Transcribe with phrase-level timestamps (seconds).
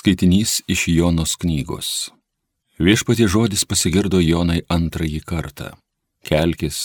[0.00, 2.08] Skaitinys iš Jonos knygos.
[2.80, 5.74] Viešpatie žodis pasigirdo Jonai antrąjį kartą.
[6.24, 6.78] Kelkis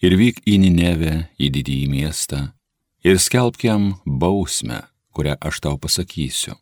[0.00, 2.38] ir vyk į Ninevę, į didįjį miestą,
[3.04, 4.78] ir skelbk jam bausmę,
[5.12, 6.56] kurią aš tau pasakysiu.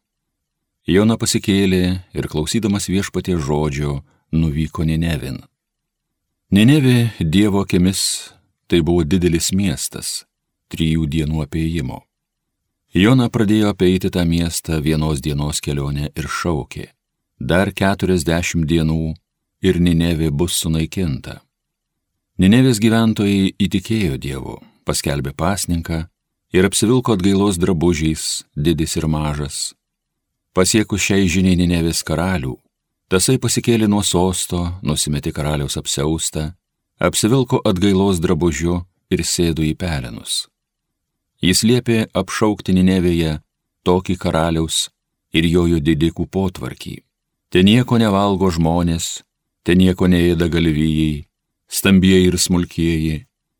[0.91, 4.01] Jona pasikėlė ir klausydamas viešpatie žodžio
[4.35, 5.45] nuvyko Ninevin.
[6.51, 8.35] Ninevė Dievo akimis
[8.67, 10.25] tai buvo didelis miestas,
[10.75, 12.03] trijų dienų apėjimo.
[12.95, 16.93] Jona pradėjo apeiti tą miestą vienos dienos kelionę ir šaukė.
[17.43, 19.17] Dar keturiasdešimt dienų
[19.67, 21.41] ir Ninevė bus sunaikinta.
[22.39, 24.55] Ninevės gyventojai įtikėjo Dievu,
[24.87, 26.05] paskelbė pasninką
[26.55, 29.75] ir apsivilko atgailos drabužiais, didis ir mažas.
[30.55, 32.55] Pasiekus šiai žiniai Ninevės karalių,
[33.11, 36.53] tasai pasikėlė nuo sosto, nusimetė karaliaus apseustą,
[37.03, 40.45] apsivilko atgailos drabužiu ir sėdo į pelenus.
[41.45, 43.35] Jis liepė apšaukti Ninevėje
[43.85, 44.89] tokį karaliaus
[45.37, 46.97] ir jojo didikų potvarkį.
[47.53, 49.23] Ten nieko nevalgo žmonės,
[49.63, 51.27] ten nieko neėda galvijai,
[51.69, 53.17] stambieji ir smulkieji,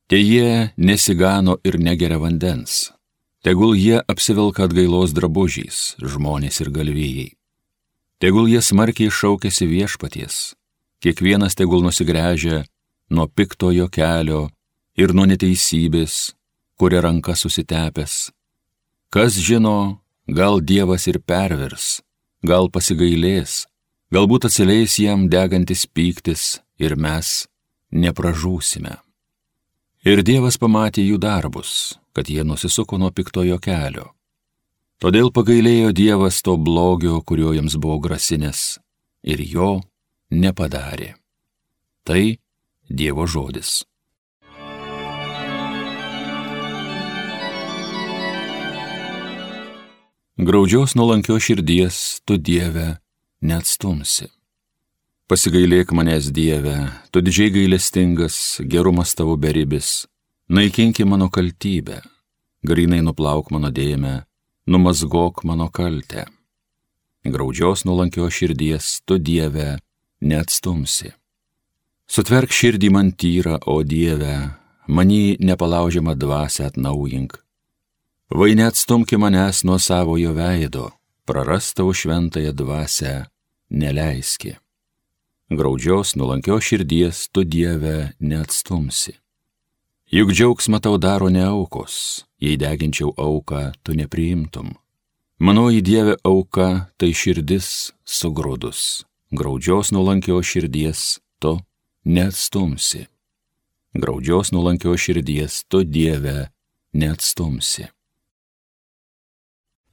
[0.09, 2.95] te jie nesigano ir negeria vandens.
[3.45, 7.27] Tegul jie apsivilka atgailos drabužiais, žmonės ir galvijai.
[8.17, 10.55] Tegul jie smarkiai šaukėsi viešpaties,
[11.05, 12.63] kiekvienas tegul nusigręžia
[13.13, 14.47] nuo piktojo kelio
[14.97, 16.33] ir nuo neteisybės,
[16.79, 18.33] kuria ranka susitepęs.
[19.11, 22.01] Kas žino, gal Dievas ir pervers,
[22.43, 23.65] gal pasigailės,
[24.15, 27.47] galbūt atsileis jam degantis pyktis ir mes
[27.95, 28.99] nepražūsime.
[30.05, 34.11] Ir Dievas pamatė jų darbus, kad jie nusisuko nuo piktojo kelio.
[35.01, 38.79] Todėl pagailėjo Dievas to blogio, kurio jiems buvo grasinės,
[39.23, 39.81] ir jo
[40.31, 41.15] nepadarė.
[42.05, 42.37] Tai
[42.89, 43.83] Dievo žodis.
[50.37, 51.97] Graudžios nuolankio širdies
[52.27, 52.97] tu Dieve
[53.39, 54.27] neatstumsi.
[55.31, 56.75] Pasigailėk manęs Dieve,
[57.15, 60.09] tu didžiai gailestingas, gerumas tavo beribis,
[60.51, 62.01] naikinki mano kaltybę,
[62.67, 64.25] grinai nuplauk mano dėmę,
[64.67, 66.27] numazgok mano kaltę.
[67.23, 69.77] Graudžios nuolankio širdies tu Dieve
[70.19, 71.15] neatstumsi.
[72.11, 74.35] Sutverk širdį man tyrą, o Dieve,
[74.91, 77.44] manį nepalaužiamą dvasę atnaujink
[78.31, 80.91] Vai neatstumki manęs nuo savojo veido,
[81.25, 83.27] prarastau šventąją dvasę,
[83.71, 84.57] neleiski.
[85.51, 89.13] Graudžios, nulankios širdies tu Dieve neatstumsi.
[90.13, 94.73] Juk džiaugsmą tau daro ne aukos, jei deginčiau auką, tu nepriimtum.
[95.39, 99.05] Mano į Dievę auka tai širdis sugrūdus,
[99.37, 101.59] graudžios nulankios širdies tu
[102.05, 103.05] neatstumsi.
[103.95, 106.49] Graudžios nulankios širdies tu Dieve
[106.95, 107.91] neatstumsi.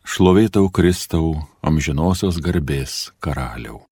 [0.02, 3.84] Šlovėtau Kristau, amžinosios garbės karaliau.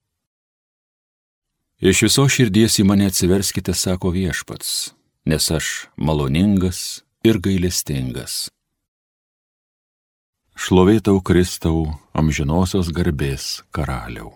[1.78, 4.96] Iš viso širdies į mane atsiverskite, sako viešpats,
[5.30, 5.68] nes aš
[6.02, 8.50] maloningas ir gailestingas.
[10.58, 14.34] Šlovėtau Kristau, amžinosios garbės karaliau.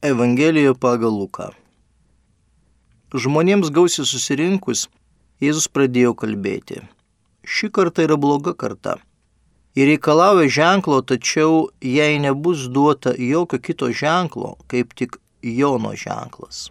[0.00, 1.50] Evangelijoje pagal Luką.
[3.12, 4.88] Žmonėms gausiai susirinkus,
[5.44, 6.80] Jėzus pradėjo kalbėti.
[7.44, 8.96] Ši karta yra bloga karta
[9.74, 16.68] ir reikalauja ženklo, tačiau jai nebus duota jokio kito ženklo, kaip tik Jono ženklas.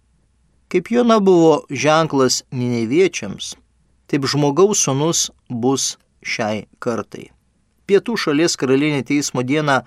[0.69, 3.55] Kaip Jona buvo ženklas Nineviečiams,
[4.05, 7.31] taip žmogaus sunus bus šiai kartai.
[7.89, 9.79] Pietų šalies karalienė teismo dieną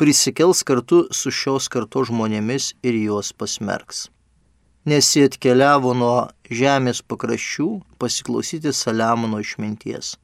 [0.00, 4.06] prisikels kartu su šios kartos žmonėmis ir juos pasmerks.
[4.88, 7.68] Nes jie atkeliavo nuo žemės pakraščių
[8.00, 10.14] pasiklausyti Saliamono išminties.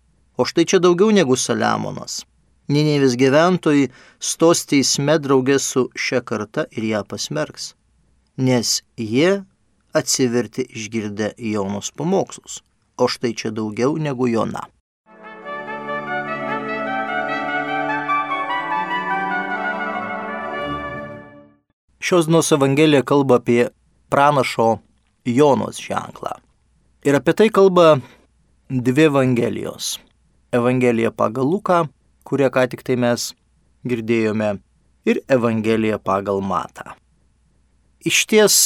[0.41, 2.23] O štai čia daugiau negu Saliamonas.
[2.66, 7.75] Ninėvis gyventojai stos teisme draugė su šia karta ir ją pasmerks,
[8.37, 9.44] nes jie
[9.94, 12.59] atsiverti išgirdę Jonos pamokslus,
[12.99, 14.66] o štai čia daugiau negu Jona.
[22.02, 23.69] Šios dienos Evangelija kalba apie
[24.11, 24.81] pranašo
[25.25, 26.35] Jonos ženklą.
[27.06, 28.00] Ir apie tai kalba
[28.69, 30.00] dvi Evangelijos.
[30.50, 31.87] Evangelija pagal Luką
[32.26, 33.31] kurią ką tik tai mes
[33.87, 34.56] girdėjome,
[35.06, 36.96] ir Evangelija pagal Matą.
[38.02, 38.56] Iš ties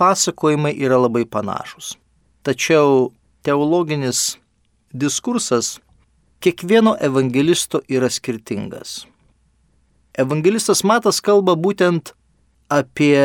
[0.00, 1.94] pasakojimai yra labai panašus.
[2.44, 3.12] Tačiau
[3.44, 4.38] teologinis
[4.92, 5.76] diskursas
[6.40, 9.04] kiekvieno evangelisto yra skirtingas.
[10.16, 12.14] Evangelistas Matas kalba būtent
[12.72, 13.20] apie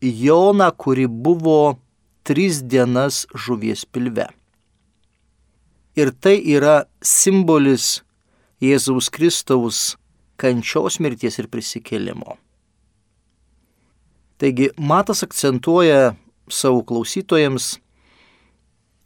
[0.00, 1.76] Joną, kuri buvo
[2.24, 4.28] tris dienas žuvies pilve.
[5.96, 8.00] Ir tai yra simbolis
[8.60, 9.94] Jėzaus Kristaus
[10.40, 12.36] kančios mirties ir prisikėlimo.
[14.40, 16.14] Taigi Matas akcentuoja
[16.48, 17.74] savo klausytojams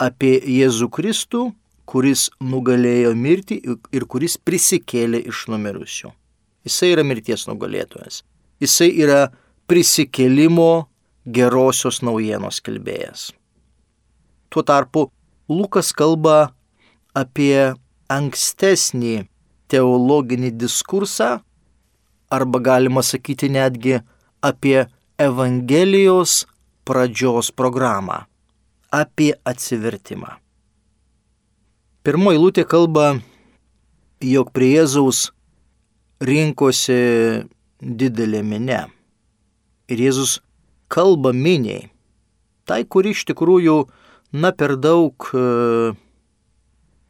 [0.02, 1.44] apie Jėzų Kristų,
[1.86, 3.58] kuris nugalėjo mirtį
[3.94, 6.10] ir kuris prisikėlė iš numirusių.
[6.64, 8.22] Jisai yra mirties nugalėtojas.
[8.62, 9.28] Jisai yra
[9.68, 10.86] prisikėlimo
[11.26, 13.32] gerosios naujienos kalbėjas.
[14.48, 15.08] Tuo tarpu
[15.48, 16.54] Lukas kalba
[17.14, 17.74] apie
[18.08, 19.24] ankstesnį
[19.72, 21.38] teologinį diskursą,
[22.30, 24.00] arba galima sakyti netgi
[24.42, 24.86] apie
[25.18, 26.44] Evangelijos
[26.84, 28.24] pradžios programą,
[28.90, 30.34] apie atsivertimą.
[32.04, 33.14] Pirmoji lūtė kalba,
[34.20, 35.30] jog prie Jėzaus
[36.20, 36.98] rinkosi
[37.80, 38.82] didelė minė.
[39.88, 40.38] Ir Jėzus
[40.88, 41.90] kalba miniai.
[42.64, 43.76] Tai, kuri iš tikrųjų,
[44.32, 45.92] na, per daug e,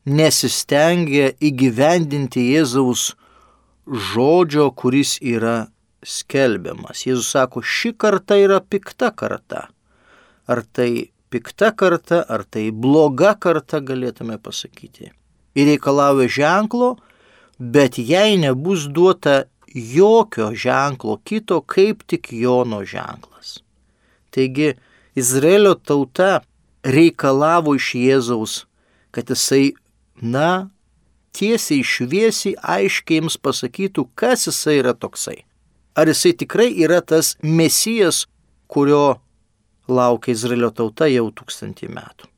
[0.04, 3.14] nesistengia įgyvendinti Jėzaus
[3.86, 5.68] žodžio, kuris yra
[6.04, 7.06] skelbiamas.
[7.08, 9.68] Jėzus sako, ši karta yra pikta karta.
[10.46, 15.10] Ar tai pikta karta, ar tai bloga karta galėtume pasakyti.
[15.54, 16.94] Ir reikalauja ženklo,
[17.58, 23.62] bet jai nebus duota jokio ženklo kito, kaip tik Jono ženklas.
[24.34, 24.74] Taigi
[25.14, 26.42] Izraelio tauta
[26.84, 28.54] reikalavo iš Jėzaus,
[29.14, 29.72] kad jisai
[30.22, 30.70] na,
[31.34, 35.42] tiesiai šviesiai aiškiai jums pasakytų, kas jisai yra toksai.
[35.94, 38.24] Ar jisai tikrai yra tas mesijas,
[38.66, 39.20] kurio
[39.88, 42.30] laukia Izraelio tauta jau tūkstantį metų.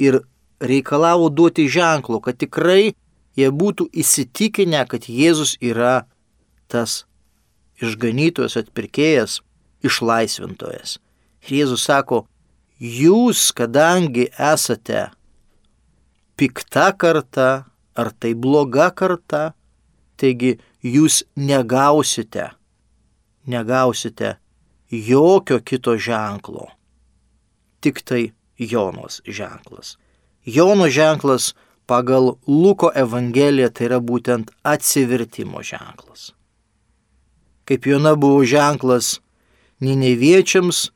[0.00, 0.20] Ir
[0.60, 2.94] reikalavo duoti ženklo, kad tikrai
[3.36, 6.06] jie būtų įsitikinę, kad Jėzus yra
[6.70, 7.04] tas
[7.80, 9.40] išganytojas, atpirkėjas,
[9.84, 10.98] išlaisvintojas.
[11.48, 12.24] Ir Jėzus sako,
[12.80, 15.08] jūs, kadangi esate
[16.40, 19.52] pikta karta, ar tai bloga karta,
[20.16, 22.46] taigi jūs negausite,
[23.44, 24.38] negausite
[24.88, 26.70] jokio kito ženklo,
[27.84, 29.98] tik tai Jonos ženklas.
[30.44, 31.52] Jono ženklas
[31.84, 36.32] pagal Luko Evangeliją tai yra būtent atsivertimo ženklas.
[37.68, 39.18] Kaip Jona buvo ženklas
[39.80, 40.88] Nineviečiams,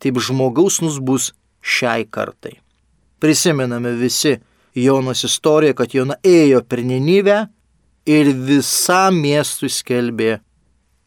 [0.00, 2.58] taip žmogaus nus bus šiai kartai.
[3.20, 4.38] Prisimename visi
[4.74, 7.44] Jonos istorija, kad Jona ėjo per Ninive
[8.08, 10.40] ir visam miestui skelbė,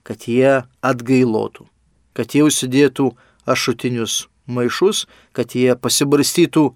[0.05, 1.65] kad jie atgailotų,
[2.13, 3.09] kad jie užsidėtų
[3.49, 6.67] ašutinius maišus, kad jie pasibarstytų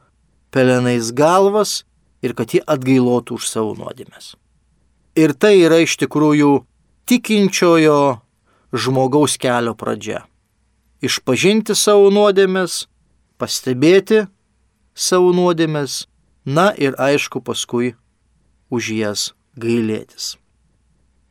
[0.50, 1.84] pelenais galvas
[2.26, 4.34] ir kad jie atgailotų už savo nuodėmės.
[5.20, 6.64] Ir tai yra iš tikrųjų
[7.10, 8.20] tikinčiojo
[8.74, 10.26] žmogaus kelio pradžia.
[11.06, 12.88] Išpažinti savo nuodėmės,
[13.40, 14.26] pastebėti
[14.94, 16.04] savo nuodėmės
[16.46, 17.96] na ir aišku paskui
[18.70, 20.38] už jas gailėtis.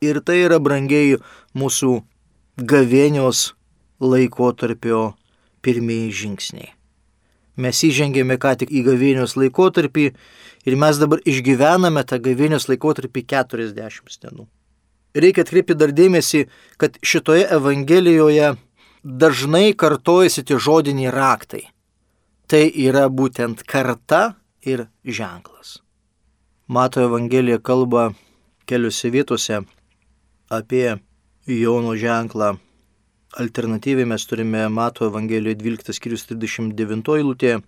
[0.01, 1.19] Ir tai yra brangiai
[1.57, 2.01] mūsų
[2.59, 3.53] gavėnios
[3.99, 5.13] laikotarpio
[5.61, 6.69] pirmieji žingsniai.
[7.59, 10.05] Mes įžengėme ką tik į gavėnios laikotarpį
[10.69, 14.47] ir mes dabar išgyvename tą gavėnios laikotarpį 40 dienų.
[15.19, 16.45] Reikia atkreipti dar dėmesį,
[16.79, 18.53] kad šitoje Evangelijoje
[19.03, 21.65] dažnai kartojasi tie žodiniai raktai.
[22.47, 25.79] Tai yra būtent karta ir ženklas.
[26.67, 28.11] Mato Evangelija kalba
[28.65, 29.61] keliose vietose
[30.49, 30.97] apie
[31.47, 32.57] Jono ženklą.
[33.39, 37.59] Alternatyviai mes turime Mato Evangelijoje 12 skyrius 39 eilutė,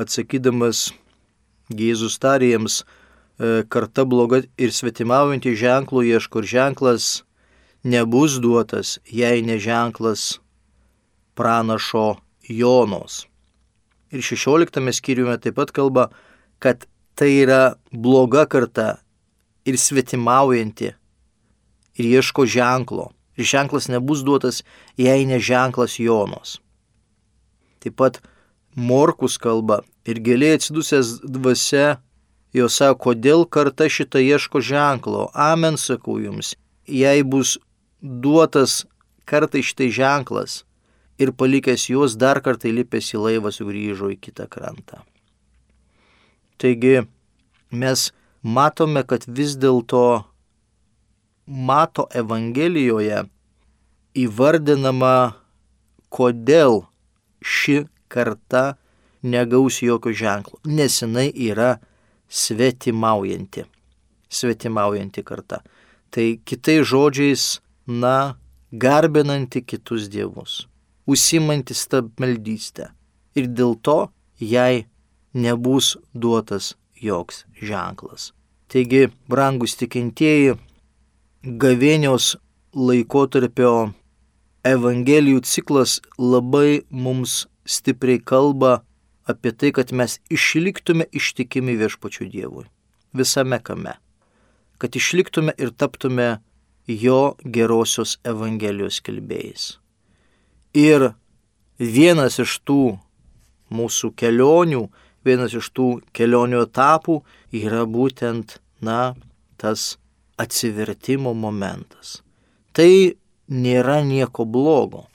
[0.00, 0.90] atsakydamas
[1.68, 7.08] Jėzus tarė jiems, e, karta bloga ir svetimaujantį ženklų ieško ir ženklas
[7.84, 10.38] nebus duotas, jei ne ženklas
[11.36, 12.16] pranašo
[12.48, 13.26] Jonos.
[14.12, 16.08] Ir 16 skyriuje taip pat kalba,
[16.58, 16.86] kad
[17.18, 18.98] tai yra bloga karta
[19.68, 20.94] ir svetimaujanti
[21.98, 23.10] ir ieško ženklo.
[23.38, 24.64] Ir ženklas nebus duotas,
[24.98, 26.58] jei ne ženklas Jonos.
[27.78, 28.20] Taip pat
[28.74, 31.98] Morkus kalba ir gėlė atsidusęs dvasia,
[32.54, 35.28] jo sako, kodėl karta šitą ieško ženklo.
[35.34, 36.54] Amen sakau jums,
[36.86, 37.58] jei bus
[38.00, 38.84] duotas
[39.28, 40.62] kartai šitai ženklas,
[41.18, 45.02] ir palikęs juos dar kartą įlipęs į laivą sugrįžo į kitą krantą.
[46.58, 47.02] Taigi
[47.70, 48.08] mes
[48.42, 50.24] matome, kad vis dėlto
[51.46, 53.24] mato Evangelijoje
[54.18, 55.34] įvardinama,
[56.08, 56.84] kodėl
[57.42, 58.78] ši karta
[59.22, 61.76] negaus jokio ženklo, nes jinai yra
[62.28, 63.66] svetimaujanti.
[64.28, 65.62] Svetimaujanti karta.
[66.12, 67.58] Tai kitais žodžiais,
[67.88, 68.36] na,
[68.72, 70.67] garbinanti kitus dievus
[71.08, 72.92] užsimantis tą maldystę.
[73.38, 73.98] Ir dėl to
[74.40, 74.86] jai
[75.34, 78.32] nebus duotas joks ženklas.
[78.68, 80.58] Taigi, brangus tikintieji,
[81.42, 82.36] gavėnios
[82.74, 83.94] laikotarpio
[84.68, 88.82] Evangelijų ciklas labai mums stipriai kalba
[89.30, 92.66] apie tai, kad mes išliktume ištikimi viešpačių Dievui.
[93.16, 93.94] Visame kame.
[94.82, 96.42] Kad išliktume ir taptume
[96.88, 99.78] jo gerosios Evangelijos kelbėjais.
[100.78, 101.10] Ir
[101.78, 102.98] vienas iš tų
[103.74, 104.84] mūsų kelionių,
[105.26, 107.20] vienas iš tų kelionių etapų
[107.56, 109.14] yra būtent, na,
[109.58, 109.96] tas
[110.38, 112.20] atsivertimo momentas.
[112.72, 113.18] Tai
[113.48, 115.06] nėra nieko blogo.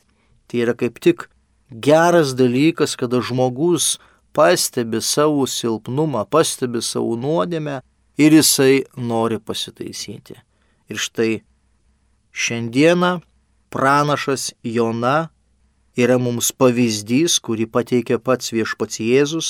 [0.48, 1.29] Tai yra kaip tik
[1.72, 3.98] geras dalykas, kada žmogus
[4.34, 7.79] pastebi savo silpnumą, pastebi savo nuodėmę
[8.17, 10.36] ir jisai nori pasitaisyti.
[10.91, 11.43] Ir štai
[12.34, 13.22] šiandieną
[13.74, 15.33] pranašas Jona
[16.00, 19.50] yra mums pavyzdys, kurį pateikia pats viešpats Jėzus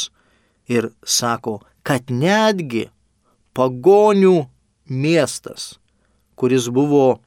[0.72, 2.90] ir sako, kad netgi
[3.56, 4.48] pagonių
[4.90, 5.78] miestas,
[6.36, 7.22] kuris buvo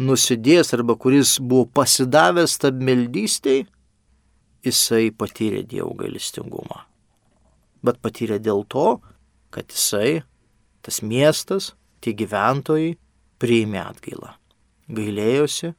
[0.00, 3.66] nusidėjęs arba kuris buvo pasidavęs tabmeldystiai,
[4.64, 6.84] jisai patyrė Dievo gailestingumą.
[7.84, 9.00] Bet patyrė dėl to,
[9.50, 10.20] kad jisai,
[10.84, 11.72] tas miestas,
[12.04, 12.94] tie gyventojai
[13.40, 14.34] priėmė atgailą,
[14.92, 15.72] gailėjosi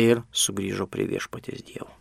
[0.00, 1.92] ir sugrįžo prie viešpaties Dievo.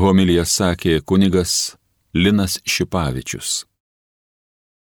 [0.00, 1.74] Homilija sakė kunigas
[2.16, 3.69] Linas Šipavičius.